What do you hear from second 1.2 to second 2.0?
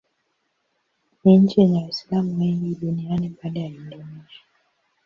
Ni nchi yenye